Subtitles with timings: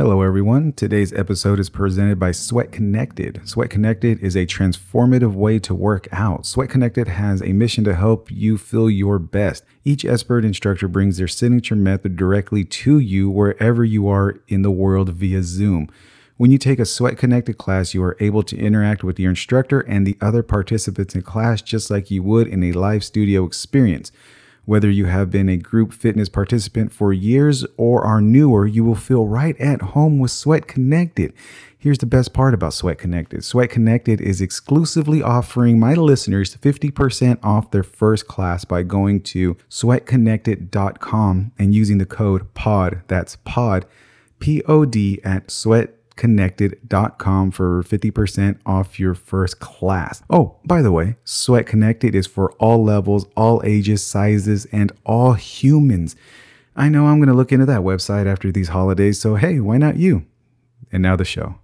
[0.00, 0.72] Hello, everyone.
[0.72, 3.42] Today's episode is presented by Sweat Connected.
[3.44, 6.46] Sweat Connected is a transformative way to work out.
[6.46, 9.62] Sweat Connected has a mission to help you feel your best.
[9.84, 14.70] Each expert instructor brings their signature method directly to you wherever you are in the
[14.70, 15.86] world via Zoom.
[16.38, 19.80] When you take a Sweat Connected class, you are able to interact with your instructor
[19.80, 24.12] and the other participants in class just like you would in a live studio experience.
[24.70, 28.94] Whether you have been a group fitness participant for years or are newer, you will
[28.94, 31.32] feel right at home with Sweat Connected.
[31.76, 37.40] Here's the best part about Sweat Connected Sweat Connected is exclusively offering my listeners 50%
[37.42, 43.02] off their first class by going to sweatconnected.com and using the code POD.
[43.08, 43.86] That's POD,
[44.38, 50.22] P O D, at sweat sweatconnected.com for 50% off your first class.
[50.30, 55.34] Oh, by the way, Sweat Connected is for all levels, all ages, sizes, and all
[55.34, 56.16] humans.
[56.76, 59.78] I know I'm going to look into that website after these holidays, so hey, why
[59.78, 60.26] not you?
[60.92, 61.56] And now the show.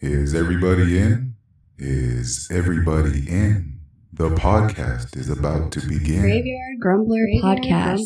[0.00, 1.34] Is everybody in?
[1.78, 3.78] Is everybody in?
[4.12, 6.20] The podcast is about to begin.
[6.20, 8.02] Graveyard Grumbler Podcast.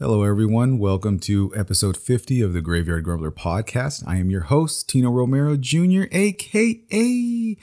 [0.00, 0.78] Hello, everyone.
[0.78, 4.04] Welcome to episode 50 of the Graveyard Grumbler podcast.
[4.06, 7.56] I am your host, Tino Romero Jr., aka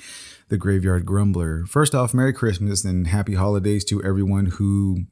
[0.50, 1.66] the Graveyard Grumbler.
[1.66, 5.06] First off, Merry Christmas and Happy Holidays to everyone who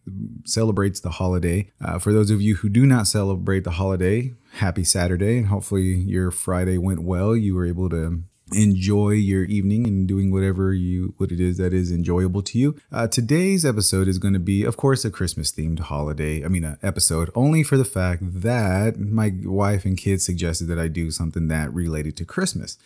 [0.44, 1.72] celebrates the holiday.
[1.80, 5.94] Uh, for those of you who do not celebrate the holiday, happy Saturday, and hopefully
[5.94, 7.38] your Friday went well.
[7.38, 8.24] You were able to
[8.56, 12.80] enjoy your evening and doing whatever you what it is that is enjoyable to you.
[12.92, 16.44] Uh, today's episode is going to be, of course, a Christmas themed holiday.
[16.44, 20.80] I mean, an episode only for the fact that my wife and kids suggested that
[20.80, 22.78] I do something that related to Christmas.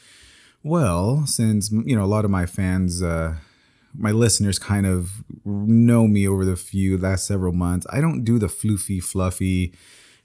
[0.64, 3.02] Well, since you know a lot of my fans.
[3.02, 3.36] Uh,
[3.98, 7.88] my listeners kind of know me over the few last several months.
[7.90, 9.74] I don't do the floofy, fluffy,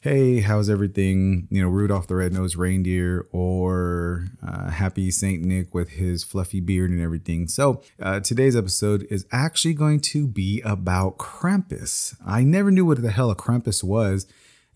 [0.03, 1.47] hey, how's everything?
[1.49, 6.91] You know, Rudolph the Red-Nosed Reindeer or uh, Happy Saint Nick with his fluffy beard
[6.91, 7.47] and everything.
[7.47, 12.17] So uh, today's episode is actually going to be about Krampus.
[12.27, 14.27] I never knew what the hell a Krampus was.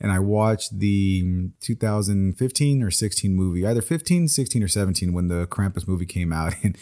[0.01, 5.49] And I watched the 2015 or 16 movie, either 15, 16, or 17 when the
[5.49, 6.55] Krampus movie came out.
[6.63, 6.79] And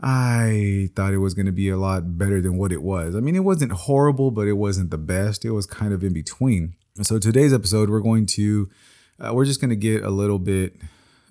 [0.00, 3.16] I thought it was going to be a lot better than what it was.
[3.16, 5.44] I mean, it wasn't horrible, but it wasn't the best.
[5.44, 6.74] It was kind of in between.
[7.02, 8.68] So today's episode, we're going to,
[9.20, 10.74] uh, we're just going to get a little bit,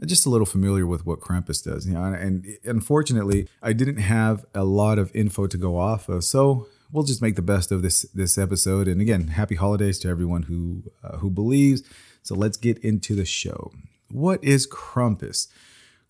[0.06, 1.86] just a little familiar with what Krampus does.
[1.86, 6.08] You know, and, and unfortunately, I didn't have a lot of info to go off
[6.08, 8.88] of, so we'll just make the best of this this episode.
[8.88, 11.84] And again, happy holidays to everyone who uh, who believes.
[12.24, 13.72] So let's get into the show.
[14.10, 15.48] What is Krampus?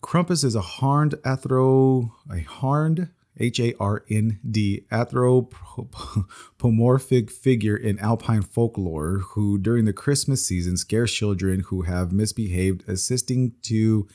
[0.04, 3.08] Krampus is a horned athro, a horned
[3.38, 10.76] H A R N D, anthropomorphic figure in alpine folklore who, during the Christmas season,
[10.76, 14.08] scares children who have misbehaved, assisting to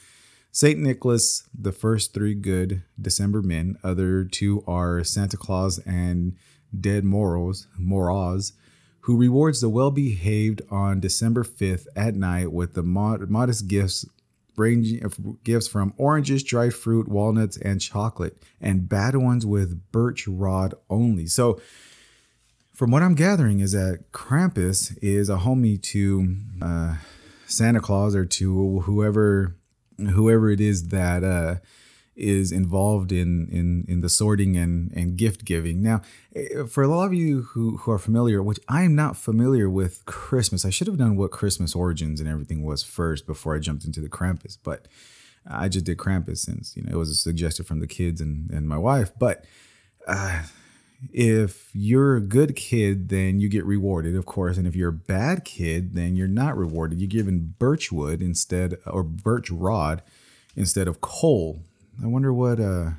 [0.52, 0.80] St.
[0.80, 3.76] Nicholas, the first three good December men.
[3.84, 6.36] Other two are Santa Claus and
[6.80, 8.54] Ded Moroz, Moraz,
[9.02, 14.06] who rewards the well behaved on December 5th at night with the mod- modest gifts
[14.56, 20.28] ranging of gifts from oranges, dried fruit, walnuts, and chocolate, and bad ones with birch
[20.28, 21.28] rod only.
[21.28, 21.59] So,
[22.74, 26.96] from what I'm gathering, is that Krampus is a homie to uh,
[27.46, 29.56] Santa Claus or to whoever
[29.97, 31.56] whoever it is that uh,
[32.16, 35.81] is involved in in in the sorting and and gift giving.
[35.81, 36.01] Now,
[36.35, 39.69] eh, for a lot of you who who are familiar, which I am not familiar
[39.69, 43.59] with Christmas, I should have done what Christmas origins and everything was first before I
[43.59, 44.88] jumped into the Krampus, but
[45.50, 48.68] I just did Krampus since you know it was suggested from the kids and and
[48.68, 49.12] my wife.
[49.18, 49.45] But
[50.07, 50.44] uh,
[51.12, 54.94] if you're a good kid, then you get rewarded, of course, and if you're a
[54.94, 57.00] bad kid, then you're not rewarded.
[57.00, 60.03] You're given birch wood instead or birch rod
[60.56, 61.63] instead of coal
[62.02, 62.92] I wonder what uh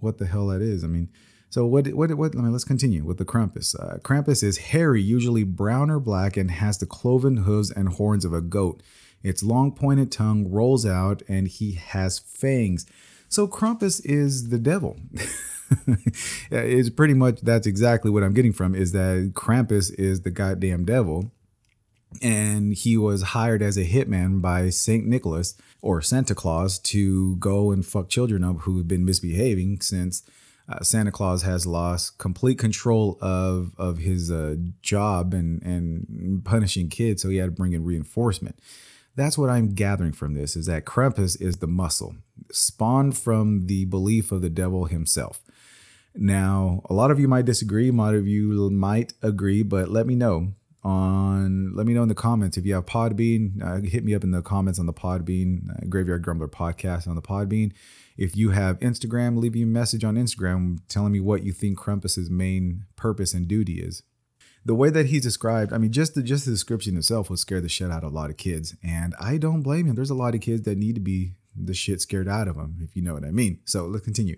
[0.00, 0.84] what the hell that is.
[0.84, 1.08] I mean,
[1.50, 2.36] so what what what?
[2.36, 3.74] I let's continue with the Krampus.
[3.78, 8.24] Uh, Krampus is hairy, usually brown or black, and has the cloven hooves and horns
[8.24, 8.82] of a goat.
[9.22, 12.86] Its long pointed tongue rolls out, and he has fangs.
[13.28, 14.96] So Krampus is the devil.
[16.50, 20.84] it's pretty much that's exactly what I'm getting from is that Krampus is the goddamn
[20.84, 21.32] devil
[22.22, 25.06] and he was hired as a hitman by St.
[25.06, 30.22] Nicholas or Santa Claus to go and fuck children up who've been misbehaving since
[30.68, 36.88] uh, Santa Claus has lost complete control of of his uh, job and and punishing
[36.88, 38.58] kids, so he had to bring in reinforcement.
[39.16, 42.14] That's what I'm gathering from this is that Krampus is the muscle
[42.52, 45.42] spawned from the belief of the devil himself.
[46.14, 50.06] Now, a lot of you might disagree, a lot of you might agree, but let
[50.06, 51.74] me know on.
[51.74, 53.62] Let me know in the comments if you have Podbean.
[53.62, 57.14] Uh, hit me up in the comments on the Podbean uh, Graveyard Grumbler podcast on
[57.14, 57.72] the Podbean.
[58.16, 61.78] If you have Instagram, leave me a message on Instagram telling me what you think
[61.78, 64.02] Krampus's main purpose and duty is.
[64.64, 67.62] The way that he's described, I mean, just the just the description itself will scare
[67.62, 69.94] the shit out of a lot of kids, and I don't blame him.
[69.94, 72.76] There's a lot of kids that need to be the shit scared out of them,
[72.80, 73.60] if you know what I mean.
[73.64, 74.36] So let's continue.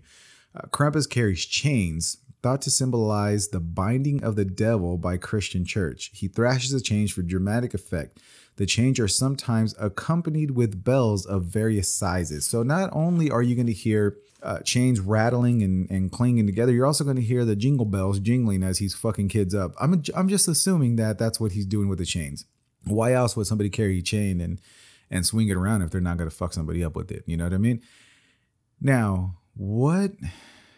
[0.54, 6.10] Uh, Krampus carries chains thought to symbolize the binding of the devil by Christian church.
[6.12, 8.18] He thrashes a chains for dramatic effect.
[8.56, 12.44] The chains are sometimes accompanied with bells of various sizes.
[12.44, 16.72] So not only are you going to hear uh, chains rattling and, and clanging together,
[16.72, 19.72] you're also going to hear the jingle bells jingling as he's fucking kids up.
[19.80, 22.44] I'm, I'm just assuming that that's what he's doing with the chains.
[22.84, 24.60] Why else would somebody carry a chain and
[25.10, 27.22] and swing it around if they're not going to fuck somebody up with it?
[27.26, 27.82] You know what I mean?
[28.80, 30.12] Now, what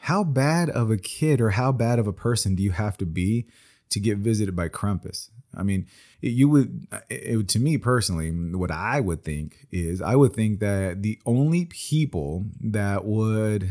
[0.05, 3.07] how bad of a kid or how bad of a person do you have to
[3.07, 3.47] be
[3.89, 5.31] to get visited by Krampus?
[5.57, 5.87] I mean,
[6.21, 11.03] you would, it, to me personally, what I would think is I would think that
[11.03, 13.71] the only people that would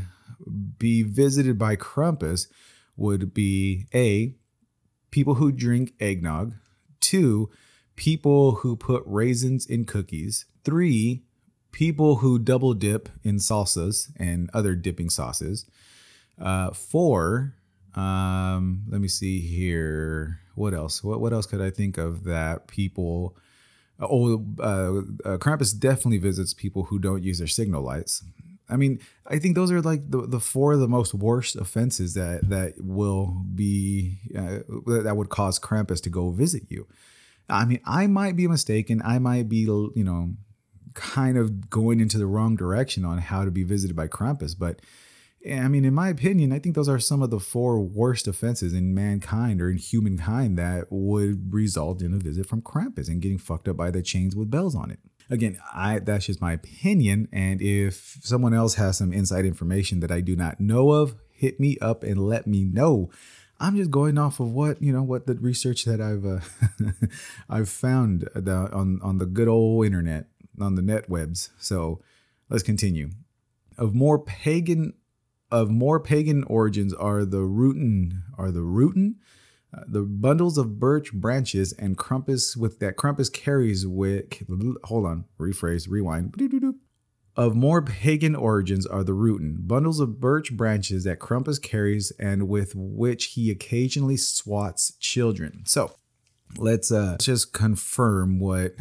[0.80, 2.47] be visited by Krampus
[2.97, 4.33] would be A,
[5.12, 6.56] people who drink eggnog,
[7.00, 7.51] two,
[7.95, 11.21] people who put raisins in cookies, three,
[11.71, 15.68] people who double dip in salsas and other dipping sauces,
[16.39, 17.56] uh, four,
[17.95, 20.39] um, let me see here.
[20.56, 21.03] What else?
[21.03, 23.35] What what else could I think of that people?
[24.00, 28.24] Oh, uh, uh, Krampus definitely visits people who don't use their signal lights.
[28.69, 32.13] I mean, I think those are like the, the four of the most worst offenses
[32.15, 34.59] that that will be uh,
[35.03, 36.88] that would cause Krampus to go visit you.
[37.50, 39.01] I mean, I might be mistaken.
[39.03, 40.33] I might be, you know,
[40.94, 44.81] kind of going into the wrong direction on how to be visited by Krampus, but
[45.45, 48.73] I mean, in my opinion, I think those are some of the four worst offenses
[48.73, 53.37] in mankind or in humankind that would result in a visit from Krampus and getting
[53.37, 54.99] fucked up by the chains with bells on it.
[55.29, 60.11] Again, I that's just my opinion, and if someone else has some inside information that
[60.11, 63.09] I do not know of, hit me up and let me know.
[63.59, 67.05] I'm just going off of what you know, what the research that I've uh,
[67.49, 70.27] I've found on on the good old internet,
[70.59, 71.49] on the net webs.
[71.57, 72.01] So
[72.49, 73.11] let's continue.
[73.77, 74.93] Of more pagan
[75.53, 79.17] of more pagan origins are the Ruten are the Ruten
[79.71, 84.41] uh, the bundles of birch branches and Krampus with that Krampus carries with
[84.85, 86.35] hold on rephrase rewind
[87.35, 92.47] of more pagan origins are the Ruten bundles of birch branches that Krampus carries and
[92.47, 95.94] with which he occasionally swats children so
[96.57, 98.73] let's uh just confirm what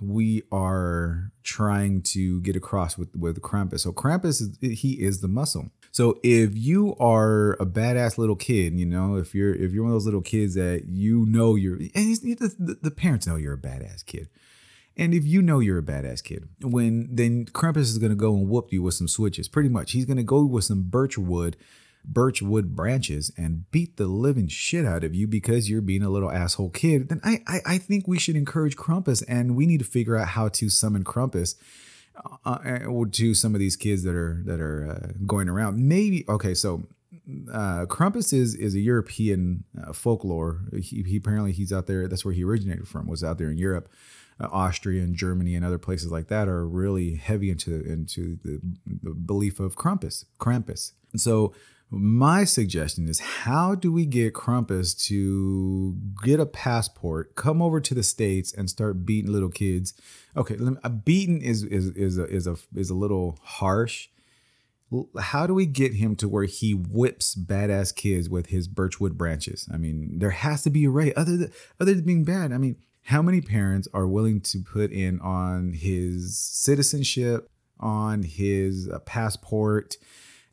[0.00, 3.80] we are trying to get across with with Krampus.
[3.80, 5.70] So Krampus he is the muscle.
[5.98, 9.90] So if you are a badass little kid, you know, if you're if you're one
[9.90, 13.58] of those little kids that you know you're, and the, the parents know you're a
[13.58, 14.28] badass kid.
[14.96, 18.48] And if you know you're a badass kid, when then Krampus is gonna go and
[18.48, 19.48] whoop you with some switches.
[19.48, 21.56] Pretty much, he's gonna go with some birch wood,
[22.04, 26.10] birch wood branches, and beat the living shit out of you because you're being a
[26.10, 27.08] little asshole kid.
[27.08, 30.28] Then I I, I think we should encourage Krampus, and we need to figure out
[30.28, 31.56] how to summon Krampus
[32.44, 35.78] uh, uh to some of these kids that are that are uh, going around.
[35.78, 36.84] Maybe okay, so
[37.52, 40.62] uh, Krampus is is a European uh, folklore.
[40.72, 42.08] He, he, apparently he's out there.
[42.08, 43.06] That's where he originated from.
[43.06, 43.90] Was out there in Europe,
[44.40, 48.60] uh, Austria and Germany and other places like that are really heavy into into the,
[48.86, 50.24] the belief of Krampus.
[50.38, 50.92] Krampus.
[51.12, 51.52] And so
[51.90, 57.94] my suggestion is how do we get Krampus to get a passport, come over to
[57.94, 59.94] the states, and start beating little kids?
[60.36, 64.08] Okay, a beating is is is a, is a is a little harsh.
[65.18, 69.68] How do we get him to where he whips badass kids with his birchwood branches?
[69.72, 72.52] I mean, there has to be a way other than other than being bad.
[72.52, 78.88] I mean, how many parents are willing to put in on his citizenship, on his
[78.88, 79.96] uh, passport?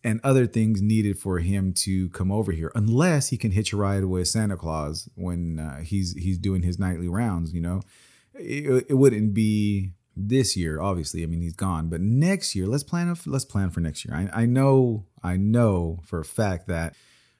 [0.05, 3.77] And other things needed for him to come over here, unless he can hitch a
[3.77, 7.53] ride with Santa Claus when uh, he's he's doing his nightly rounds.
[7.53, 7.81] You know,
[8.35, 11.24] it, it wouldn't be this year, obviously.
[11.24, 13.13] I mean, he's gone, but next year, let's plan.
[13.25, 14.15] Let's plan for next year.
[14.15, 16.95] I, I know, I know for a fact that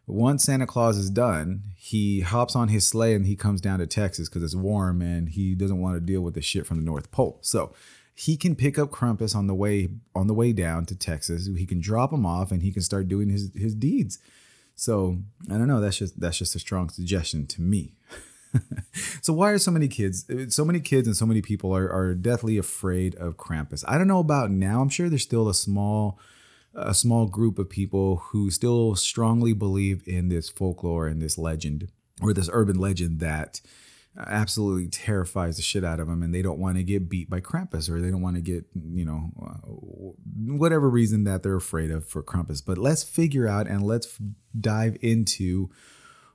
[0.08, 3.88] once Santa Claus is done, he hops on his sleigh and he comes down to
[3.88, 6.86] Texas because it's warm and he doesn't want to deal with the shit from the
[6.86, 7.38] North Pole.
[7.42, 7.74] So
[8.16, 11.48] he can pick up Krampus on the way on the way down to Texas.
[11.58, 14.20] He can drop him off and he can start doing his his deeds.
[14.76, 15.20] So
[15.50, 15.82] I don't know.
[15.82, 17.94] That's just that's just a strong suggestion to me.
[19.22, 22.16] so why are so many kids, so many kids and so many people are, are
[22.16, 23.84] deathly afraid of Krampus?
[23.86, 24.82] I don't know about now.
[24.82, 26.18] I'm sure there's still a small
[26.74, 31.90] a small group of people who still strongly believe in this folklore and this legend
[32.22, 33.62] or this urban legend that
[34.18, 37.42] absolutely terrifies the shit out of them and they don't want to get beat by
[37.42, 39.58] Krampus or they don't want to get, you know, uh,
[40.36, 42.64] whatever reason that they're afraid of for Krampus.
[42.66, 44.18] But let's figure out and let's
[44.60, 45.70] dive into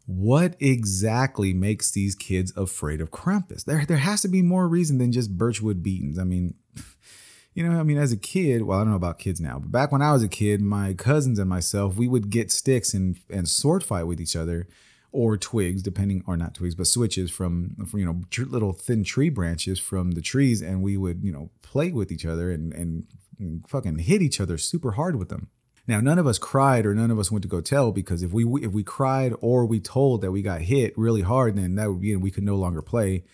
[0.07, 3.65] what exactly makes these kids afraid of Krampus.
[3.65, 6.19] There there has to be more reason than just Birchwood beatings.
[6.19, 6.55] I mean,
[7.55, 9.73] you know, I mean, as a kid, well, I don't know about kids now, but
[9.73, 13.19] back when I was a kid, my cousins and myself, we would get sticks and
[13.31, 14.69] and sword fight with each other
[15.13, 19.05] or twigs, depending, or not twigs, but switches from, from you know, tr- little thin
[19.05, 22.73] tree branches from the trees, and we would, you know, play with each other and,
[22.73, 23.07] and,
[23.39, 25.49] and fucking hit each other super hard with them.
[25.87, 28.33] Now, none of us cried or none of us went to go tell because if
[28.33, 31.91] we if we cried or we told that we got hit really hard, then that
[31.91, 33.25] would be we could no longer play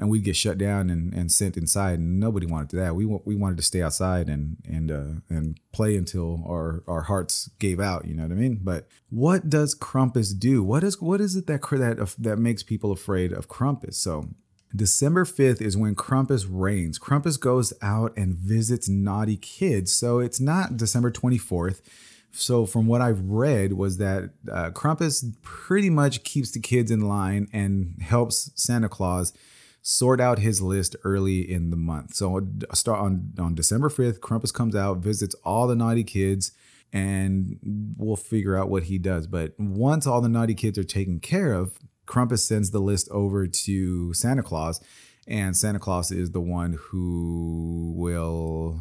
[0.00, 3.36] and we'd get shut down and, and sent inside and nobody wanted that we we
[3.36, 8.06] wanted to stay outside and and uh, and play until our our hearts gave out
[8.06, 11.46] you know what i mean but what does Krampus do what is what is it
[11.46, 14.30] that that that makes people afraid of Krampus so
[14.74, 16.96] December 5th is when Krampus reigns.
[16.96, 19.92] Krampus goes out and visits naughty kids.
[19.92, 21.80] So it's not December 24th.
[22.30, 27.00] So from what I've read was that uh, Krampus pretty much keeps the kids in
[27.00, 29.32] line and helps Santa Claus
[29.82, 32.14] sort out his list early in the month.
[32.14, 36.52] So uh, start on on December 5th, Krampus comes out, visits all the naughty kids
[36.92, 37.58] and
[37.96, 39.26] we'll figure out what he does.
[39.26, 43.46] But once all the naughty kids are taken care of, Krampus sends the list over
[43.46, 44.82] to Santa Claus
[45.26, 48.80] and Santa Claus is the one who will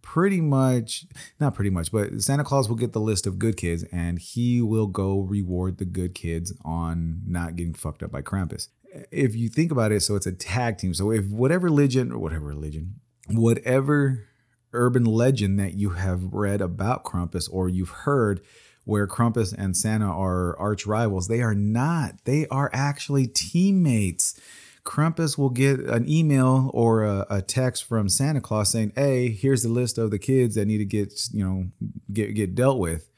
[0.00, 1.04] pretty much
[1.38, 4.62] not pretty much but santa claus will get the list of good kids and he
[4.62, 8.68] will go reward the good kids on not getting fucked up by krampus
[9.10, 10.94] if you think about it, so it's a tag team.
[10.94, 14.24] So if whatever religion or whatever religion, whatever
[14.72, 18.40] urban legend that you have read about Krampus or you've heard
[18.84, 22.24] where Krampus and Santa are arch rivals, they are not.
[22.24, 24.40] They are actually teammates.
[24.84, 29.62] Krampus will get an email or a, a, text from Santa Claus saying, "Hey, here's
[29.62, 31.66] the list of the kids that need to get you know
[32.10, 33.10] get get dealt with.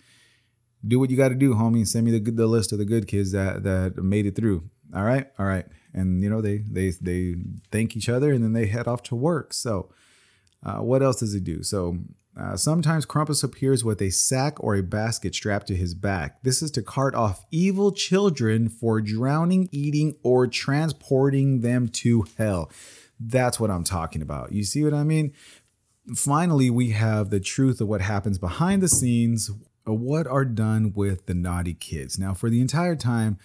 [0.84, 1.87] Do what you got to do, homie.
[1.87, 5.04] Send me the the list of the good kids that that made it through." All
[5.04, 7.35] right all right and you know they they they
[7.70, 9.90] thank each other and then they head off to work so
[10.64, 11.99] uh, what else does he do so
[12.38, 16.42] uh, sometimes Krampus appears with a sack or a basket strapped to his back.
[16.42, 22.70] This is to cart off evil children for drowning, eating, or transporting them to hell.
[23.18, 24.52] That's what I'm talking about.
[24.52, 25.32] You see what I mean?
[26.14, 29.50] Finally, we have the truth of what happens behind the scenes,
[29.85, 32.18] what are done with the naughty kids.
[32.18, 33.38] Now, for the entire time,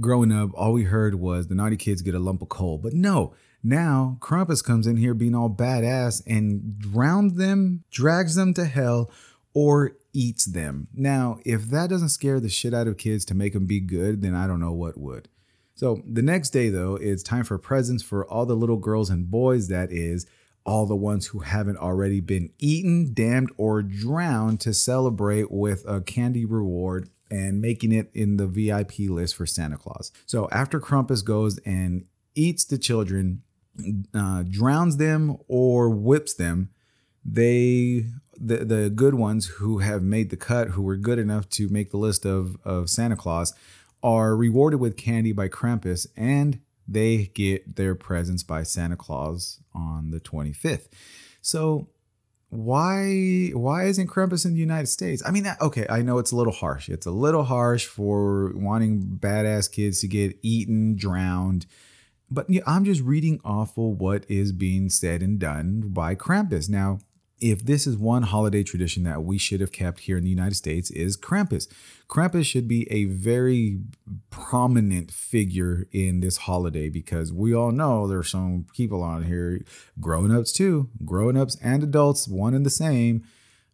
[0.00, 2.78] growing up, all we heard was the naughty kids get a lump of coal.
[2.78, 8.54] But no, now Krampus comes in here being all badass and drowns them, drags them
[8.54, 9.10] to hell,
[9.54, 10.88] or eats them.
[10.94, 14.22] Now, if that doesn't scare the shit out of kids to make them be good,
[14.22, 15.28] then I don't know what would.
[15.74, 19.30] So the next day, though, it's time for presents for all the little girls and
[19.30, 20.26] boys, that is,
[20.64, 26.00] all the ones who haven't already been eaten, damned, or drowned to celebrate with a
[26.00, 30.12] candy reward and making it in the VIP list for Santa Claus.
[30.24, 32.04] So after Krampus goes and
[32.36, 33.42] eats the children,
[34.14, 36.70] uh, drowns them or whips them,
[37.24, 41.68] they the the good ones who have made the cut, who were good enough to
[41.68, 43.52] make the list of of Santa Claus,
[44.00, 50.10] are rewarded with candy by Krampus and they get their presents by Santa Claus on
[50.10, 50.86] the 25th.
[51.40, 51.88] So
[52.54, 55.22] why why isn't Krampus in the United States?
[55.26, 56.88] I mean, okay, I know it's a little harsh.
[56.88, 61.66] It's a little harsh for wanting badass kids to get eaten, drowned.
[62.30, 66.68] But I'm just reading off of what is being said and done by Krampus.
[66.68, 67.00] Now,
[67.44, 70.54] if this is one holiday tradition that we should have kept here in the United
[70.54, 71.68] States is Krampus.
[72.08, 73.80] Krampus should be a very
[74.30, 79.60] prominent figure in this holiday because we all know there's some people on here,
[80.00, 83.22] grown-ups too, grown-ups and adults, one and the same,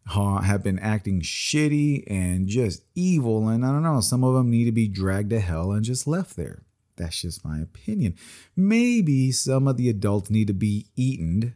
[0.05, 3.47] have been acting shitty and just evil.
[3.47, 6.05] And I don't know, some of them need to be dragged to hell and just
[6.05, 6.63] left there.
[6.97, 8.15] That's just my opinion.
[8.53, 11.55] Maybe some of the adults need to be eaten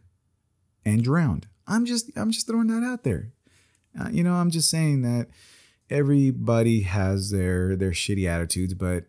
[0.86, 1.48] and drowned.
[1.68, 3.32] I'm just I'm just throwing that out there.
[4.00, 5.28] Uh, you know, I'm just saying that
[5.90, 9.06] everybody has their their shitty attitudes, but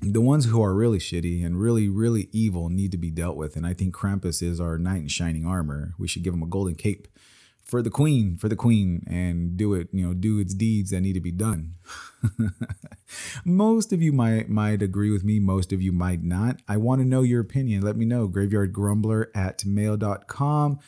[0.00, 3.56] the ones who are really shitty and really really evil need to be dealt with.
[3.56, 5.94] And I think Krampus is our knight in shining armor.
[5.98, 7.08] We should give him a golden cape
[7.64, 9.88] for the queen, for the queen, and do it.
[9.92, 11.74] You know, do its deeds that need to be done.
[13.44, 15.40] most of you might might agree with me.
[15.40, 16.60] Most of you might not.
[16.68, 17.82] I want to know your opinion.
[17.82, 18.28] Let me know.
[18.28, 20.78] Graveyardgrumbler at mail.com.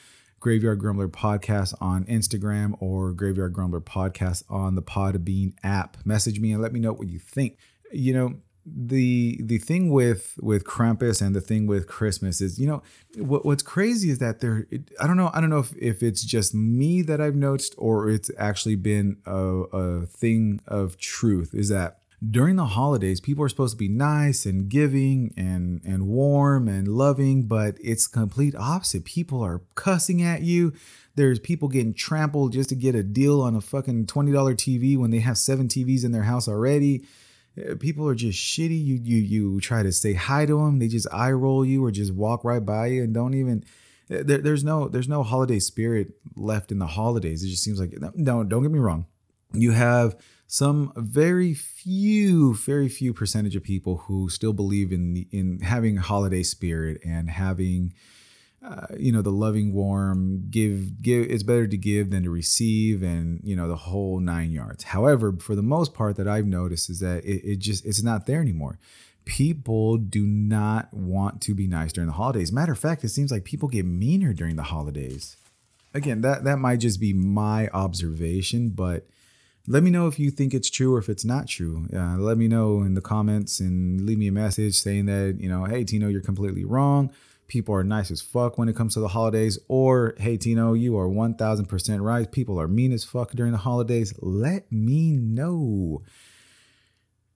[0.47, 5.97] Graveyard Grumbler Podcast on Instagram or Graveyard Grumbler Podcast on the Podbean app.
[6.05, 7.59] Message me and let me know what you think.
[7.91, 8.35] You know,
[8.65, 12.81] the the thing with with Krampus and the thing with Christmas is, you know,
[13.17, 14.69] what, what's crazy is that there.
[15.01, 15.33] I don't know.
[15.35, 19.17] I don't know if, if it's just me that I've noticed or it's actually been
[19.27, 21.55] a, a thing of truth.
[21.55, 21.99] Is that
[22.31, 26.89] during the holidays, people are supposed to be nice and giving and and warm and
[26.89, 29.05] loving, but it's complete opposite.
[29.05, 30.73] People are cussing at you.
[31.15, 35.11] There's people getting trampled just to get a deal on a fucking $20 TV when
[35.11, 37.05] they have seven TVs in their house already.
[37.59, 38.83] Uh, people are just shitty.
[38.83, 41.91] You you you try to say hi to them, they just eye roll you or
[41.91, 43.65] just walk right by you and don't even
[44.11, 47.43] uh, there, there's no there's no holiday spirit left in the holidays.
[47.43, 49.07] It just seems like no, don't get me wrong.
[49.53, 50.17] You have
[50.47, 55.97] some very few, very few percentage of people who still believe in the, in having
[55.97, 57.93] holiday spirit and having,
[58.65, 61.29] uh, you know, the loving, warm, give, give.
[61.29, 64.85] It's better to give than to receive, and you know the whole nine yards.
[64.85, 68.27] However, for the most part, that I've noticed is that it, it just it's not
[68.27, 68.79] there anymore.
[69.25, 72.53] People do not want to be nice during the holidays.
[72.53, 75.37] Matter of fact, it seems like people get meaner during the holidays.
[75.93, 79.07] Again, that that might just be my observation, but
[79.69, 81.87] let me know if you think it's true or if it's not true.
[81.93, 85.49] Uh, let me know in the comments and leave me a message saying that, you
[85.49, 87.11] know, hey, Tino, you're completely wrong.
[87.49, 89.59] People are nice as fuck when it comes to the holidays.
[89.69, 92.31] Or, hey, Tino, you are 1000% right.
[92.31, 94.15] People are mean as fuck during the holidays.
[94.21, 96.03] Let me know.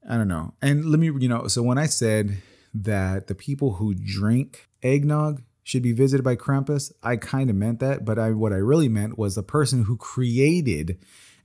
[0.08, 0.54] I don't know.
[0.62, 2.42] And let me, you know, so when I said
[2.75, 7.80] that the people who drink eggnog should be visited by Krampus, I kind of meant
[7.80, 8.04] that.
[8.04, 10.99] But I, what I really meant was the person who created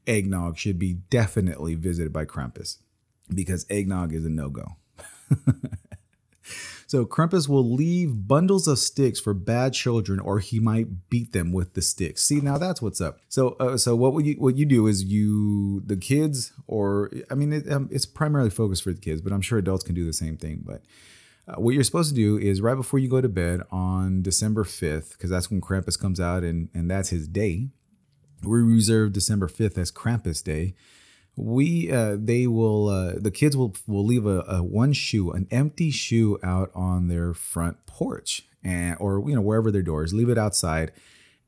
[0.08, 2.78] eggnog should be definitely visited by Krampus
[3.34, 4.76] because eggnog is a no go.
[6.88, 11.52] so Krampus will leave bundles of sticks for bad children, or he might beat them
[11.52, 12.24] with the sticks.
[12.24, 13.20] See, now that's what's up.
[13.30, 17.54] So, uh, so what you what you do is you the kids, or I mean,
[17.54, 20.14] it, um, it's primarily focused for the kids, but I'm sure adults can do the
[20.14, 20.64] same thing.
[20.66, 20.84] But
[21.48, 24.64] uh, what you're supposed to do is right before you go to bed on December
[24.64, 27.70] 5th, because that's when Krampus comes out and, and that's his day
[28.48, 30.76] we reserve December 5th as Krampus Day.
[31.38, 35.48] We uh, they will uh, the kids will will leave a, a one shoe, an
[35.52, 40.14] empty shoe out on their front porch and or you know wherever their door is.
[40.14, 40.94] Leave it outside.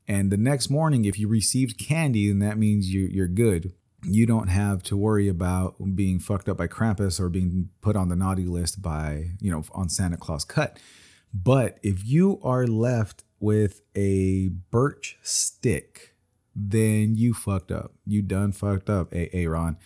[0.08, 3.74] And the next morning, if you received candy, then that means you, you're good.
[4.02, 8.08] You don't have to worry about being fucked up by Krampus or being put on
[8.08, 10.78] the naughty list by, you know, on Santa Claus cut.
[11.34, 16.14] But if you are left with a birch stick,
[16.58, 17.92] then you fucked up.
[18.04, 19.76] You done fucked up, Aaron.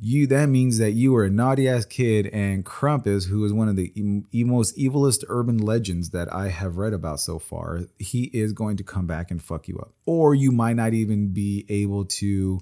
[0.00, 3.68] You that means that you were a naughty ass kid, and Krampus, who is one
[3.68, 8.30] of the e- most evilest urban legends that I have read about so far, he
[8.32, 9.92] is going to come back and fuck you up.
[10.06, 12.60] Or you might not even be able to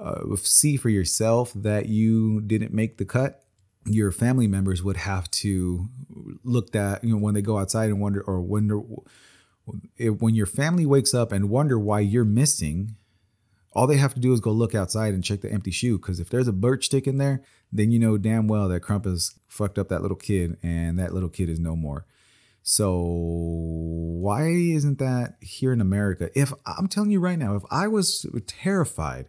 [0.00, 3.44] uh, see for yourself that you didn't make the cut.
[3.84, 5.86] Your family members would have to
[6.42, 8.80] look that you know when they go outside and wonder or wonder
[9.98, 12.96] when your family wakes up and wonder why you're missing,
[13.72, 15.98] all they have to do is go look outside and check the empty shoe.
[15.98, 19.34] Because if there's a birch stick in there, then you know damn well that Krampus
[19.46, 22.06] fucked up that little kid, and that little kid is no more.
[22.62, 26.30] So why isn't that here in America?
[26.34, 29.28] If I'm telling you right now, if I was terrified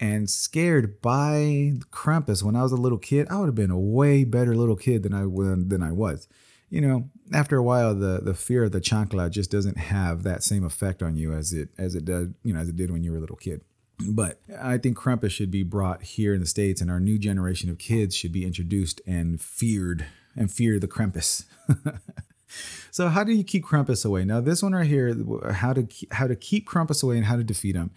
[0.00, 3.78] and scared by Krampus when I was a little kid, I would have been a
[3.78, 6.26] way better little kid than I than I was
[6.72, 10.42] you know, after a while, the the fear of the chancla just doesn't have that
[10.42, 13.04] same effect on you as it as it does, you know, as it did when
[13.04, 13.60] you were a little kid.
[14.00, 17.68] But I think Krampus should be brought here in the states, and our new generation
[17.68, 21.44] of kids should be introduced and feared and fear the Krampus.
[22.90, 24.24] so, how do you keep Krampus away?
[24.24, 25.14] Now, this one right here,
[25.52, 27.90] how to how to keep Krampus away and how to defeat him.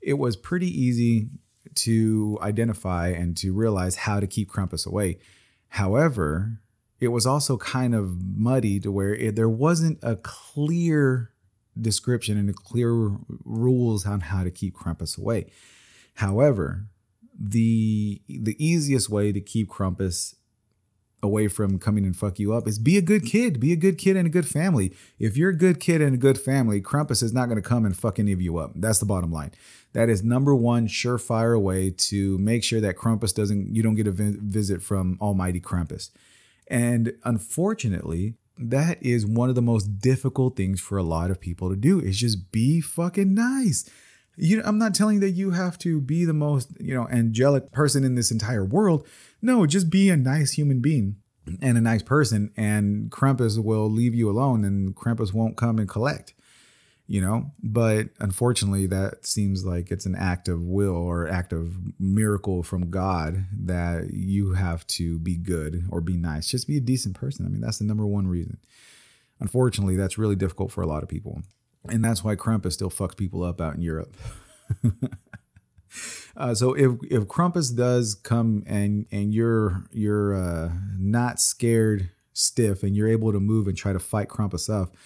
[0.00, 1.28] It was pretty easy
[1.74, 5.18] to identify and to realize how to keep Krampus away.
[5.68, 6.62] However,
[7.02, 11.32] it was also kind of muddy to where it, there wasn't a clear
[11.78, 15.46] description and a clear rules on how to keep Krampus away.
[16.14, 16.86] However,
[17.36, 20.36] the the easiest way to keep Krampus
[21.24, 23.98] away from coming and fuck you up is be a good kid, be a good
[23.98, 24.94] kid and a good family.
[25.18, 27.84] If you're a good kid and a good family, Krampus is not going to come
[27.84, 28.72] and fuck any of you up.
[28.76, 29.50] That's the bottom line.
[29.92, 34.06] That is number one surefire way to make sure that Krampus doesn't you don't get
[34.06, 36.10] a visit from Almighty Krampus.
[36.68, 41.70] And unfortunately, that is one of the most difficult things for a lot of people
[41.70, 43.88] to do is just be fucking nice.
[44.36, 47.70] You know, I'm not telling that you have to be the most, you know, angelic
[47.72, 49.06] person in this entire world.
[49.42, 51.16] No, just be a nice human being
[51.60, 55.88] and a nice person and Krampus will leave you alone and Krampus won't come and
[55.88, 56.34] collect.
[57.12, 57.52] You know?
[57.62, 62.88] But unfortunately that seems like it's an act of will or act of miracle from
[62.88, 66.48] god that you have to be good or be nice.
[66.48, 67.44] Just be a decent person.
[67.44, 68.56] I mean that's the number one reason.
[69.40, 71.42] Unfortunately that's really difficult for a lot of people.
[71.86, 74.16] And that's why Krampus still fucks people up out in Europe.
[76.38, 82.82] uh, so if if Krampus does come and and you're you're uh, not scared stiff
[82.82, 84.96] and you're able to move and try to fight Krampus up,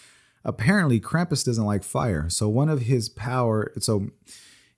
[0.47, 2.31] apparently Krampus doesn't like fire.
[2.31, 4.09] So one of his power so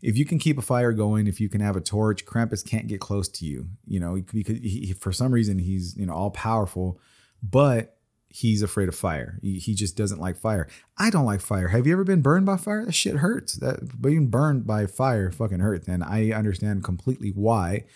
[0.01, 2.87] if you can keep a fire going, if you can have a torch, Krampus can't
[2.87, 3.69] get close to you.
[3.87, 6.99] You know, because he, for some reason he's you know all powerful,
[7.43, 7.99] but
[8.31, 9.39] he's afraid of fire.
[9.43, 10.69] He, he, just doesn't like fire.
[10.99, 11.69] I don't like fire.
[11.69, 12.85] Have you ever been burned by fire?
[12.85, 13.55] That shit hurts.
[13.55, 15.89] That being burned by fire fucking hurts.
[15.89, 17.87] And I understand completely why.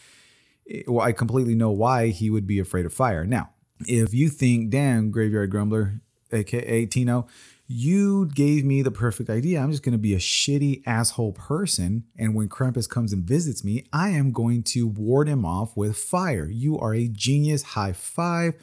[0.87, 3.27] Well, I completely know why he would be afraid of fire.
[3.27, 3.51] Now,
[3.87, 6.01] if you think, damn, Graveyard Grumbler,
[6.33, 7.27] aka Tino,
[7.73, 9.61] you gave me the perfect idea.
[9.61, 12.05] I'm just going to be a shitty asshole person.
[12.19, 15.97] And when Krampus comes and visits me, I am going to ward him off with
[15.97, 16.49] fire.
[16.49, 17.63] You are a genius.
[17.63, 18.55] High five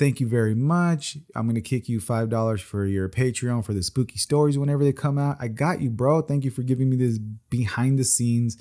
[0.00, 1.18] Thank you very much.
[1.36, 4.94] I'm going to kick you $5 for your Patreon for the spooky stories whenever they
[4.94, 5.36] come out.
[5.38, 6.22] I got you, bro.
[6.22, 8.56] Thank you for giving me this behind the scenes,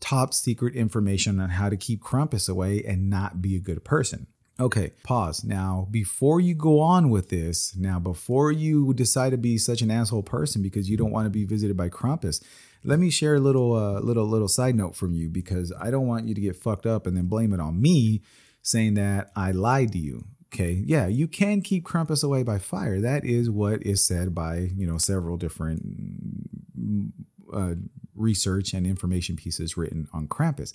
[0.00, 4.26] top secret information on how to keep Krampus away and not be a good person.
[4.60, 5.44] Okay, pause.
[5.44, 9.90] Now, before you go on with this, now, before you decide to be such an
[9.90, 12.42] asshole person because you don't want to be visited by Krampus,
[12.84, 16.06] let me share a little, uh, little, little side note from you because I don't
[16.06, 18.22] want you to get fucked up and then blame it on me
[18.60, 20.24] saying that I lied to you.
[20.54, 23.00] Okay, yeah, you can keep Krampus away by fire.
[23.00, 25.82] That is what is said by you know several different
[27.52, 27.74] uh,
[28.14, 30.74] research and information pieces written on Krampus.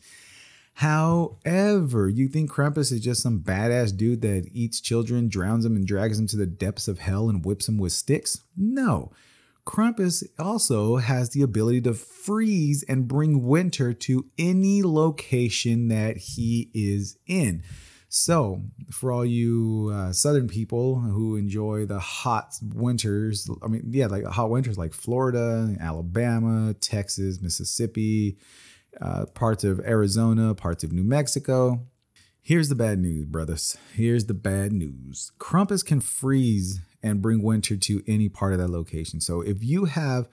[0.77, 5.87] However, you think Krampus is just some badass dude that eats children, drowns them, and
[5.87, 8.43] drags them to the depths of hell and whips them with sticks?
[8.55, 9.11] No.
[9.65, 16.69] Krampus also has the ability to freeze and bring winter to any location that he
[16.75, 17.63] is in.
[18.07, 18.61] So,
[18.91, 24.25] for all you uh, Southern people who enjoy the hot winters, I mean, yeah, like
[24.25, 28.37] hot winters like Florida, Alabama, Texas, Mississippi,
[29.01, 31.85] uh, parts of Arizona, parts of New Mexico.
[32.41, 33.77] Here's the bad news, brothers.
[33.93, 35.31] Here's the bad news.
[35.39, 39.19] Krampus can freeze and bring winter to any part of that location.
[39.19, 40.27] So, if you have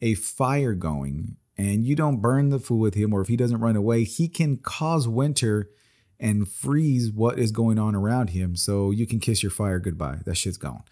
[0.00, 3.60] a fire going and you don't burn the food with him, or if he doesn't
[3.60, 5.70] run away, he can cause winter
[6.18, 10.20] and freeze what is going on around him so you can kiss your fire goodbye.
[10.24, 10.84] That shit's gone.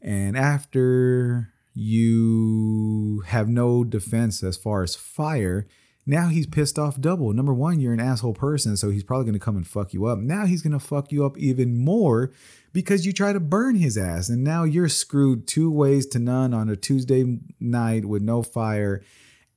[0.00, 5.66] And after you have no defense as far as fire,
[6.04, 7.32] now he's pissed off double.
[7.32, 10.18] Number one, you're an asshole person, so he's probably gonna come and fuck you up.
[10.18, 12.32] Now he's gonna fuck you up even more
[12.72, 16.54] because you try to burn his ass, and now you're screwed two ways to none
[16.54, 19.02] on a Tuesday night with no fire,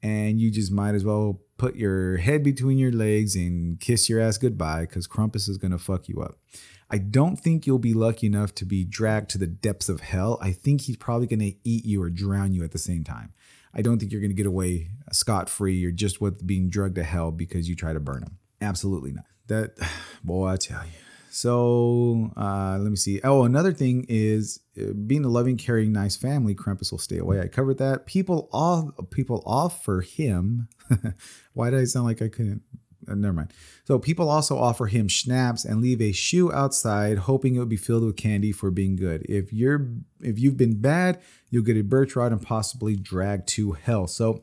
[0.03, 4.19] and you just might as well put your head between your legs and kiss your
[4.19, 6.37] ass goodbye because Krampus is going to fuck you up.
[6.89, 10.37] I don't think you'll be lucky enough to be dragged to the depths of hell.
[10.41, 13.33] I think he's probably going to eat you or drown you at the same time.
[13.75, 16.95] I don't think you're going to get away scot free or just with being drugged
[16.95, 18.37] to hell because you try to burn him.
[18.61, 19.25] Absolutely not.
[19.47, 19.77] That,
[20.23, 20.91] boy, I tell you.
[21.29, 23.19] So uh, let me see.
[23.21, 26.55] Oh, another thing is uh, being a loving, caring, nice family.
[26.55, 27.41] Krampus will stay away.
[27.41, 28.05] I covered that.
[28.05, 30.69] People all people offer him.
[31.53, 32.61] Why did I sound like I couldn't?
[33.07, 33.53] Uh, never mind.
[33.85, 37.77] So people also offer him schnapps and leave a shoe outside, hoping it would be
[37.77, 39.25] filled with candy for being good.
[39.29, 39.87] If you're
[40.21, 44.07] if you've been bad, you'll get a birch rod and possibly dragged to hell.
[44.07, 44.41] So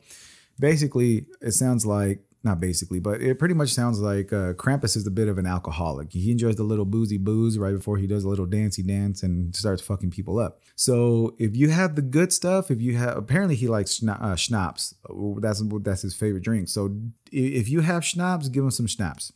[0.59, 5.07] basically, it sounds like not basically, but it pretty much sounds like uh, Krampus is
[5.07, 6.11] a bit of an alcoholic.
[6.11, 9.55] He enjoys the little boozy booze right before he does a little dancey dance and
[9.55, 10.59] starts fucking people up.
[10.75, 14.35] So if you have the good stuff, if you have apparently he likes schna- uh,
[14.35, 14.93] schnapps.
[15.39, 16.67] That's that's his favorite drink.
[16.67, 16.97] So
[17.31, 19.31] if you have schnapps, give him some schnapps.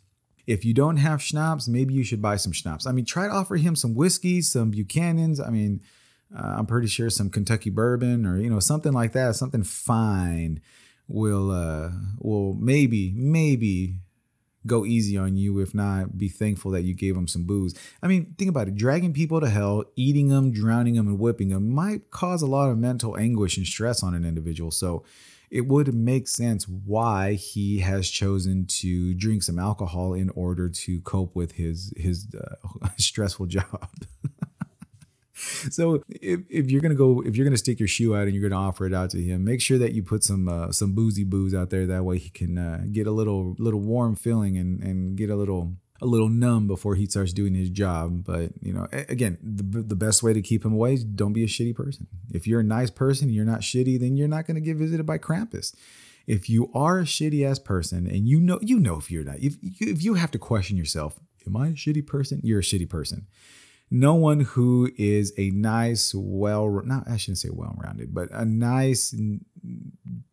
[0.46, 2.86] If you don't have schnapps, maybe you should buy some schnapps.
[2.86, 5.40] I mean, try to offer him some whiskey, some Buchanan's.
[5.40, 5.82] I mean,
[6.38, 10.60] uh, I'm pretty sure some Kentucky bourbon or you know something like that, something fine
[11.08, 14.00] will uh will maybe maybe
[14.66, 17.74] go easy on you if not be thankful that you gave them some booze.
[18.04, 18.76] I mean think about it.
[18.76, 22.70] Dragging people to hell eating them drowning them and whipping them might cause a lot
[22.70, 24.72] of mental anguish and stress on an individual.
[24.72, 25.06] So
[25.50, 31.00] it would make sense why he has chosen to drink some alcohol in order to
[31.02, 33.90] cope with his his uh, stressful job
[35.70, 38.50] so if, if you're gonna go if you're gonna stick your shoe out and you're
[38.50, 41.24] gonna offer it out to him make sure that you put some uh, some boozy
[41.24, 44.82] booze out there that way he can uh, get a little little warm feeling and
[44.82, 48.24] and get a little a little numb before he starts doing his job.
[48.24, 51.44] But you know, again, the, the best way to keep him away is don't be
[51.44, 52.08] a shitty person.
[52.32, 54.78] If you're a nice person, and you're not shitty, then you're not going to get
[54.78, 55.76] visited by Krampus.
[56.28, 59.40] If you are a shitty ass person, and you know, you know if you're not,
[59.40, 62.42] if if you have to question yourself, am I a shitty person?
[62.44, 63.28] You're a shitty person
[63.90, 69.16] no one who is a nice, well, not I shouldn't say well-rounded, but a nice,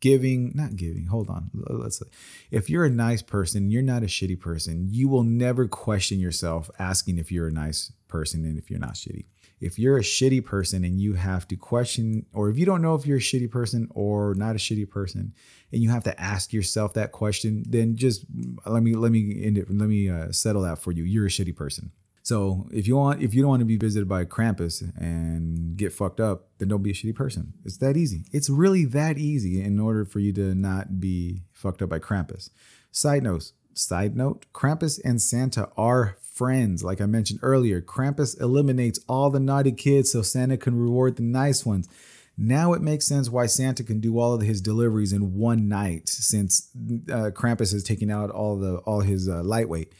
[0.01, 1.07] giving, not giving.
[1.07, 2.03] Hold on, let's.
[2.51, 4.89] If you're a nice person, you're not a shitty person.
[4.91, 8.95] You will never question yourself asking if you're a nice person and if you're not
[8.95, 9.27] shitty.
[9.61, 12.97] If you're a shitty person and you have to question, or if you don't know
[12.97, 15.33] if you're a shitty person or not a shitty person,
[15.73, 18.27] and you have to ask yourself that question, then just
[18.67, 19.71] let me let me end it.
[19.71, 21.05] Let me uh, settle that for you.
[21.05, 21.93] You're a shitty person
[22.25, 25.93] so if you want, if you don't want to be visited by Krampus and get
[25.93, 27.53] fucked up, then don't be a shitty person.
[27.67, 28.25] It's that easy.
[28.33, 32.49] It's really that easy in order for you to not be fucked up by Krampus.
[32.91, 33.53] Side notes.
[33.75, 36.83] Side note: Krampus and Santa are friends.
[36.83, 41.23] Like I mentioned earlier, Krampus eliminates all the naughty kids so Santa can reward the
[41.23, 41.91] nice ones.
[42.39, 46.09] Now it makes sense why Santa can do all of his deliveries in one night,
[46.09, 46.71] since
[47.11, 49.93] uh, Krampus is taking out all the all his uh, lightweight.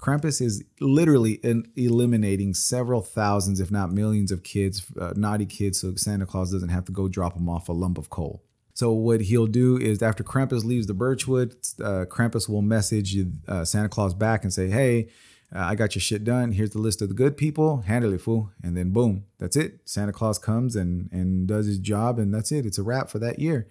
[0.00, 1.40] Krampus is literally
[1.76, 6.70] eliminating several thousands, if not millions, of kids, uh, naughty kids, so Santa Claus doesn't
[6.70, 8.42] have to go drop them off a lump of coal.
[8.72, 13.14] So what he'll do is after Krampus leaves the Birchwood, uh, Krampus will message
[13.46, 15.08] uh, Santa Claus back and say, "Hey,
[15.54, 16.52] uh, I got your shit done.
[16.52, 17.82] Here's the list of the good people.
[17.82, 19.80] Handle it, fool." And then boom, that's it.
[19.84, 22.64] Santa Claus comes and and does his job, and that's it.
[22.64, 23.66] It's a wrap for that year.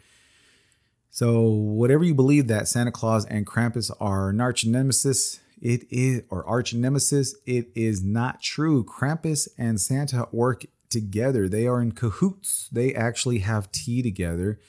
[1.10, 6.48] So whatever you believe that Santa Claus and Krampus are arch nemesis, it is, or
[6.48, 8.84] arch nemesis, it is not true.
[8.84, 11.48] Krampus and Santa work together.
[11.48, 12.70] They are in cahoots.
[12.72, 14.60] They actually have tea together.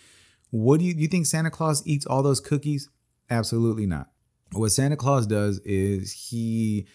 [0.50, 2.88] What do you, you think Santa Claus eats all those cookies?
[3.28, 4.10] Absolutely not.
[4.52, 6.86] What Santa Claus does is he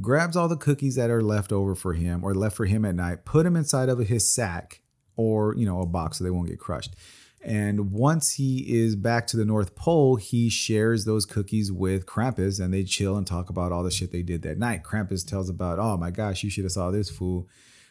[0.00, 2.96] grabs all the cookies that are left over for him or left for him at
[2.96, 4.80] night, put them inside of his sack
[5.16, 6.96] or, you know, a box so they won't get crushed.
[7.44, 12.58] And once he is back to the North Pole, he shares those cookies with Krampus
[12.58, 14.82] and they chill and talk about all the shit they did that night.
[14.82, 17.46] Krampus tells about, oh my gosh, you should have saw this fool,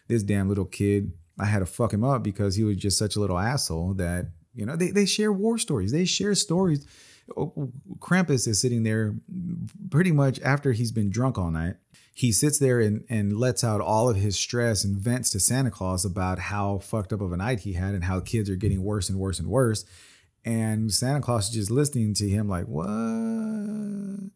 [0.08, 1.14] this damn little kid.
[1.40, 4.32] I had to fuck him up because he was just such a little asshole that,
[4.56, 5.92] you know, they, they share war stories.
[5.92, 6.88] They share stories.
[7.38, 9.16] Oh, Krampus is sitting there
[9.90, 11.76] pretty much after he's been drunk all night
[12.14, 15.72] he sits there and, and lets out all of his stress and vents to Santa
[15.72, 18.84] Claus about how fucked up of a night he had and how kids are getting
[18.84, 19.84] worse and worse and worse.
[20.46, 24.30] And Santa Claus is just listening to him like, what?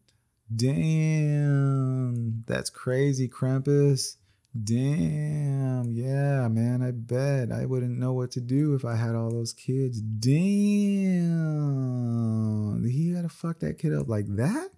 [0.54, 4.16] Damn, that's crazy, Krampus.
[4.64, 9.30] Damn, yeah, man, I bet I wouldn't know what to do if I had all
[9.30, 10.00] those kids.
[10.00, 10.34] Damn,
[12.84, 14.70] he had to fuck that kid up like that?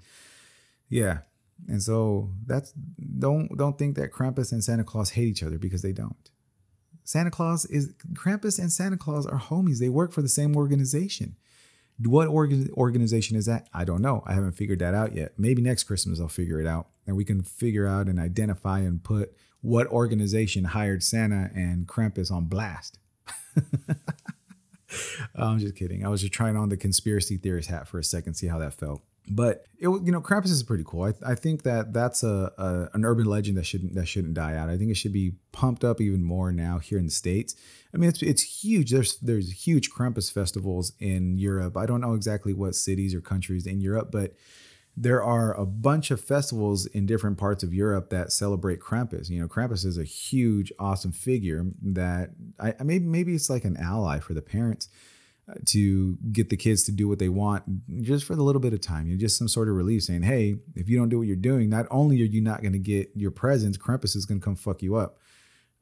[0.89, 1.19] Yeah,
[1.69, 5.83] and so that's don't don't think that Krampus and Santa Claus hate each other because
[5.83, 6.31] they don't.
[7.05, 9.79] Santa Claus is Krampus and Santa Claus are homies.
[9.79, 11.37] They work for the same organization.
[12.03, 13.69] What org- organization is that?
[13.75, 14.23] I don't know.
[14.27, 15.33] I haven't figured that out yet.
[15.39, 19.03] Maybe next Christmas I'll figure it out and we can figure out and identify and
[19.03, 22.99] put what organization hired Santa and Krampus on blast.
[25.35, 26.05] I'm just kidding.
[26.05, 28.75] I was just trying on the conspiracy theorist hat for a second, see how that
[28.75, 31.05] felt but it you know Krampus is pretty cool.
[31.05, 34.57] I, I think that that's a, a, an urban legend that shouldn't that shouldn't die
[34.57, 34.69] out.
[34.69, 37.55] I think it should be pumped up even more now here in the states.
[37.95, 38.91] I mean it's it's huge.
[38.91, 41.77] There's there's huge Krampus festivals in Europe.
[41.77, 44.35] I don't know exactly what cities or countries in Europe, but
[44.97, 49.31] there are a bunch of festivals in different parts of Europe that celebrate Krampus.
[49.31, 53.77] You know, Krampus is a huge, awesome figure that I maybe maybe it's like an
[53.77, 54.89] ally for the parents
[55.49, 57.65] uh, to get the kids to do what they want
[58.03, 59.07] just for the little bit of time.
[59.07, 61.37] You know, just some sort of relief saying, hey, if you don't do what you're
[61.37, 64.45] doing, not only are you not going to get your presents, Krampus is going to
[64.45, 65.19] come fuck you up.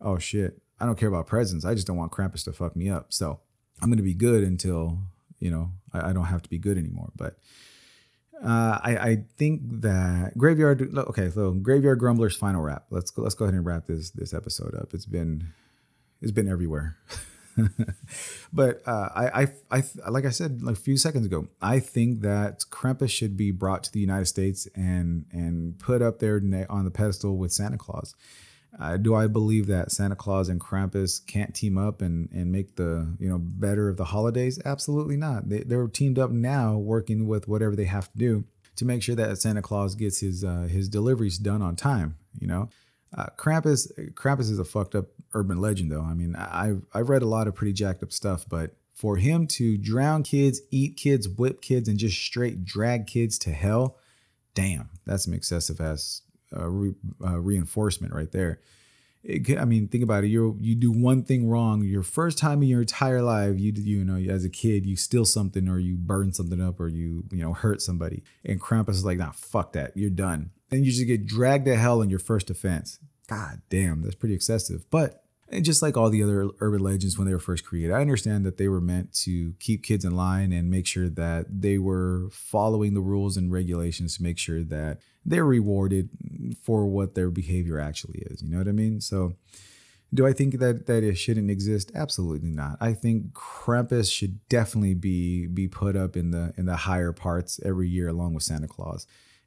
[0.00, 0.60] Oh shit.
[0.80, 1.64] I don't care about presents.
[1.64, 3.12] I just don't want Krampus to fuck me up.
[3.12, 3.40] So
[3.82, 4.98] I'm going to be good until,
[5.40, 7.10] you know, I, I don't have to be good anymore.
[7.16, 7.38] But
[8.42, 10.96] uh, I, I think that graveyard.
[10.96, 12.86] Okay, so graveyard grumblers final wrap.
[12.90, 13.22] Let's go.
[13.22, 14.94] Let's go ahead and wrap this this episode up.
[14.94, 15.52] It's been
[16.20, 16.96] it's been everywhere.
[18.52, 22.20] but uh, I, I, I, like I said like a few seconds ago, I think
[22.20, 26.84] that Krampus should be brought to the United States and and put up there on
[26.84, 28.14] the pedestal with Santa Claus.
[28.78, 32.76] Uh, do I believe that Santa Claus and Krampus can't team up and and make
[32.76, 34.60] the you know better of the holidays?
[34.64, 35.48] Absolutely not.
[35.48, 38.44] They they're teamed up now, working with whatever they have to do
[38.76, 42.16] to make sure that Santa Claus gets his uh, his deliveries done on time.
[42.38, 42.68] You know.
[43.16, 46.02] Uh, Krampus, Krampus is a fucked up urban legend, though.
[46.02, 49.46] I mean, I've I've read a lot of pretty jacked up stuff, but for him
[49.46, 53.96] to drown kids, eat kids, whip kids, and just straight drag kids to hell,
[54.54, 56.22] damn, that's some excessive ass
[56.56, 58.60] uh, re, uh, reinforcement right there.
[59.24, 60.28] It, I mean, think about it.
[60.28, 61.82] You you do one thing wrong.
[61.82, 65.24] Your first time in your entire life, you you know, as a kid, you steal
[65.24, 69.04] something or you burn something up or you you know hurt somebody, and Krampus is
[69.04, 70.50] like, nah, fuck that, you're done.
[70.70, 72.98] And you just get dragged to hell in your first offense.
[73.26, 74.88] God damn, that's pretty excessive.
[74.90, 78.00] But and just like all the other urban legends when they were first created, I
[78.00, 81.78] understand that they were meant to keep kids in line and make sure that they
[81.78, 86.10] were following the rules and regulations to make sure that they're rewarded
[86.62, 88.42] for what their behavior actually is.
[88.42, 89.00] You know what I mean?
[89.00, 89.34] So,
[90.12, 91.92] do I think that that it shouldn't exist?
[91.94, 92.78] Absolutely not.
[92.80, 97.60] I think Krampus should definitely be be put up in the in the higher parts
[97.62, 99.06] every year along with Santa Claus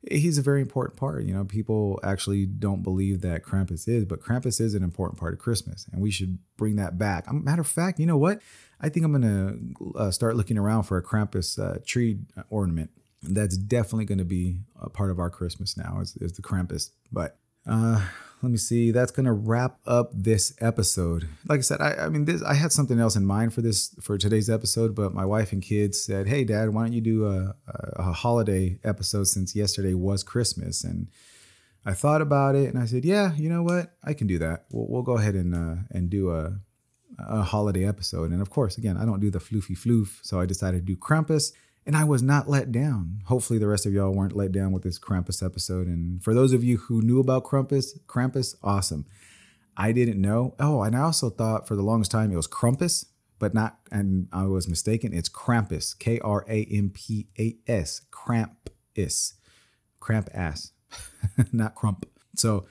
[0.10, 1.24] he's a very important part.
[1.24, 5.34] You know, people actually don't believe that Krampus is, but Krampus is an important part
[5.34, 7.28] of Christmas, and we should bring that back.
[7.28, 8.42] Um, matter of fact, you know what?
[8.80, 9.56] I think I'm gonna
[9.96, 12.90] uh, start looking around for a Krampus uh, tree ornament.
[13.24, 16.00] That's definitely going to be a part of our Christmas now.
[16.02, 17.38] Is, is the Krampus, but
[17.68, 18.04] uh,
[18.42, 18.92] let me see.
[18.92, 21.28] That's gonna wrap up this episode.
[21.48, 23.96] Like I said, I, I, mean, this I had something else in mind for this
[24.02, 27.28] for today's episode, but my wife and kids said, "Hey, Dad, why don't you do
[27.28, 31.08] a, a, holiday episode since yesterday was Christmas?" And
[31.86, 33.94] I thought about it, and I said, "Yeah, you know what?
[34.04, 34.66] I can do that.
[34.72, 36.58] We'll, we'll go ahead and uh, and do a
[37.20, 40.48] a holiday episode." And of course, again, I don't do the floofy floof, so I
[40.48, 41.52] decided to do Krampus
[41.86, 43.22] and I was not let down.
[43.26, 45.88] Hopefully, the rest of y'all weren't let down with this Krampus episode.
[45.88, 49.06] And for those of you who knew about Krampus, Krampus, awesome.
[49.76, 50.56] I didn't know.
[50.60, 53.06] Oh, and I also thought for the longest time it was Krampus,
[53.40, 55.14] but not, and I was mistaken.
[55.14, 59.34] It's Krampus, K R A M P A S, Krampus,
[60.00, 60.74] cramp ass,
[61.52, 62.06] not crump.
[62.36, 62.66] So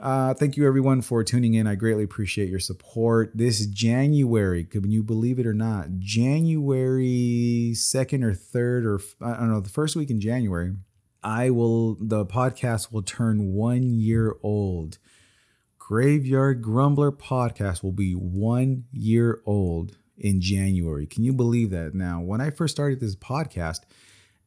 [0.00, 1.66] uh, thank you everyone for tuning in.
[1.66, 3.30] I greatly appreciate your support.
[3.34, 5.98] This January, can you believe it or not?
[5.98, 10.74] January 2nd or 3rd, or I don't know, the first week in January,
[11.22, 14.98] I will, the podcast will turn one year old.
[15.78, 21.06] Graveyard Grumbler podcast will be one year old in January.
[21.06, 21.94] Can you believe that?
[21.94, 23.80] Now, when I first started this podcast,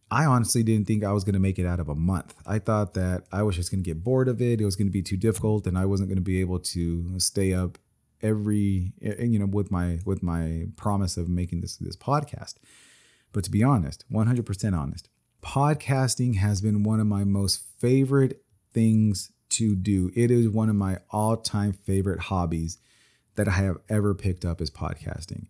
[0.09, 2.33] I honestly didn't think I was going to make it out of a month.
[2.45, 4.61] I thought that I was just going to get bored of it.
[4.61, 7.19] It was going to be too difficult, and I wasn't going to be able to
[7.19, 7.77] stay up
[8.21, 12.55] every eh, eh, you know with my with my promise of making this this podcast.
[13.33, 15.09] But to be honest, 100% honest,
[15.43, 18.41] podcasting has been one of my most favorite
[18.73, 20.09] things to do.
[20.15, 22.77] It is one of my all-time favorite hobbies
[23.35, 25.47] that I have ever picked up is podcasting.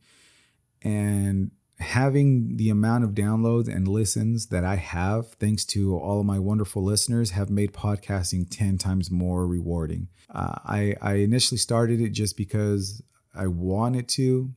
[0.82, 6.26] And having the amount of downloads and listens that I have, thanks to all of
[6.26, 10.08] my wonderful listeners, have made podcasting 10 times more rewarding.
[10.30, 13.02] Uh, I, I initially started it just because
[13.36, 14.52] I wanted to,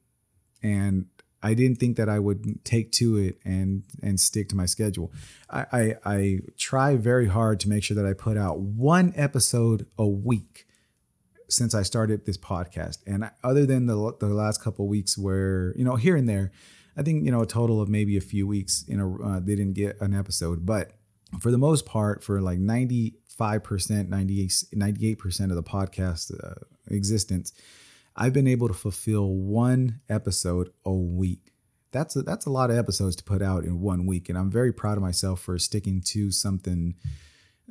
[0.62, 1.06] and
[1.42, 5.12] I didn't think that I would take to it and and stick to my schedule.
[5.48, 9.86] I, I, I try very hard to make sure that I put out one episode
[9.98, 10.66] a week
[11.48, 12.98] since I started this podcast.
[13.06, 16.52] And other than the the last couple weeks where you know here and there,
[17.00, 19.56] I think you know a total of maybe a few weeks in a uh, they
[19.56, 20.92] didn't get an episode, but
[21.40, 27.54] for the most part, for like 95%, 98, percent of the podcast uh, existence,
[28.16, 31.54] I've been able to fulfill one episode a week.
[31.90, 34.50] That's a, that's a lot of episodes to put out in one week, and I'm
[34.50, 36.96] very proud of myself for sticking to something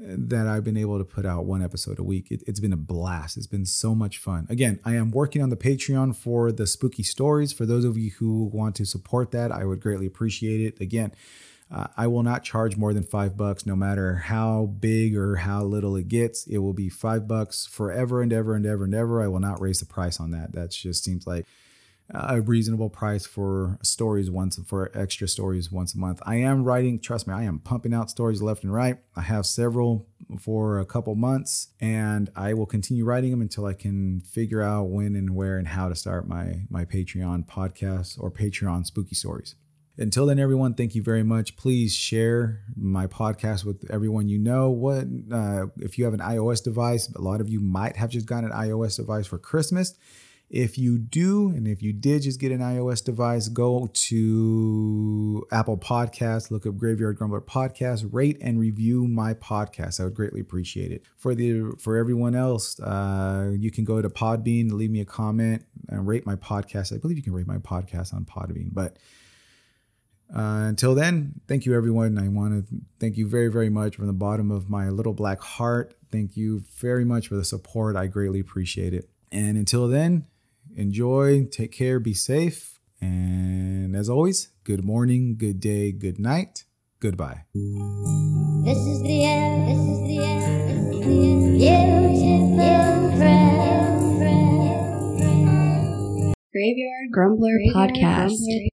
[0.01, 2.31] that I've been able to put out one episode a week.
[2.31, 3.35] It, has been a blast.
[3.35, 4.47] It's been so much fun.
[4.49, 7.51] Again, I am working on the Patreon for the spooky stories.
[7.51, 10.79] For those of you who want to support that, I would greatly appreciate it.
[10.79, 11.12] Again,
[11.71, 15.63] uh, I will not charge more than five bucks, no matter how big or how
[15.63, 16.47] little it gets.
[16.47, 19.21] It will be five bucks forever and ever and ever and ever.
[19.21, 20.53] I will not raise the price on that.
[20.53, 21.45] That just seems like
[22.12, 26.22] a reasonable price for stories once for extra stories once a month.
[26.26, 28.98] I am writing, trust me, I am pumping out stories left and right.
[29.15, 30.08] I have several
[30.39, 34.86] for a couple months and I will continue writing them until I can figure out
[34.86, 39.56] when and where and how to start my my Patreon podcast or Patreon spooky stories.
[39.98, 41.58] Until then, everyone, thank you very much.
[41.58, 44.69] Please share my podcast with everyone you know.
[44.69, 47.12] What uh, if you have an iOS device?
[47.15, 49.95] A lot of you might have just gotten an iOS device for Christmas
[50.49, 55.77] if you do, and if you did just get an iOS device, go to Apple
[55.77, 59.99] Podcasts, look up Graveyard Grumbler Podcast, rate and review my podcast.
[59.99, 61.03] I would greatly appreciate it.
[61.17, 65.65] For the for everyone else, uh, you can go to Podbean, leave me a comment,
[65.88, 66.93] and rate my podcast.
[66.93, 68.97] I believe you can rate my podcast on Podbean, but.
[70.32, 72.19] Uh, until then, thank you, everyone.
[72.19, 75.41] I want to thank you very, very much from the bottom of my little black
[75.41, 75.95] heart.
[76.11, 77.95] Thank you very much for the support.
[77.95, 79.09] I greatly appreciate it.
[79.32, 80.28] And until then,
[80.76, 82.80] enjoy, take care, be safe.
[83.01, 86.65] And as always, good morning, good day, good night,
[86.99, 87.45] goodbye.
[87.53, 89.67] This is the end.
[89.70, 90.49] This is the end.
[96.51, 98.41] Graveyard Grumbler Podcast.